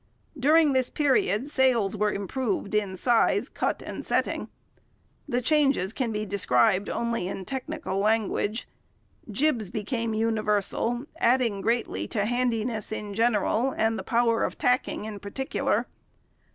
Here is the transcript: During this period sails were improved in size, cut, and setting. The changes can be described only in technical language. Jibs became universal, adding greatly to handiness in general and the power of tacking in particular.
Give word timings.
During 0.35 0.73
this 0.73 0.89
period 0.89 1.47
sails 1.47 1.95
were 1.95 2.11
improved 2.11 2.73
in 2.73 2.97
size, 2.97 3.47
cut, 3.47 3.83
and 3.83 4.03
setting. 4.03 4.49
The 5.29 5.43
changes 5.43 5.93
can 5.93 6.11
be 6.11 6.25
described 6.25 6.89
only 6.89 7.27
in 7.27 7.45
technical 7.45 7.99
language. 7.99 8.67
Jibs 9.29 9.69
became 9.69 10.15
universal, 10.15 11.05
adding 11.17 11.61
greatly 11.61 12.07
to 12.07 12.25
handiness 12.25 12.91
in 12.91 13.13
general 13.13 13.75
and 13.77 13.99
the 13.99 14.03
power 14.03 14.43
of 14.43 14.57
tacking 14.57 15.05
in 15.05 15.19
particular. 15.19 15.85